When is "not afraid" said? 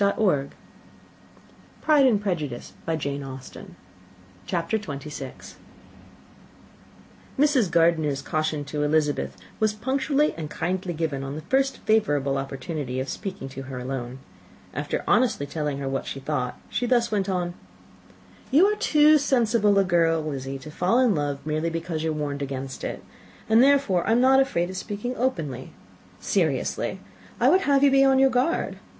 24.21-24.71